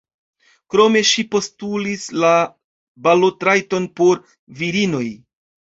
Krome 0.73 1.03
ŝi 1.09 1.25
postulis 1.35 2.07
la 2.23 2.33
balotrajton 3.09 3.87
por 4.01 4.25
virinoj. 4.65 5.07